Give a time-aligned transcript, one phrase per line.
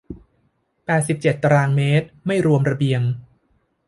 [0.85, 3.01] แปดสิบเจ็ดตารางเมตร ไม่รวมระเบียง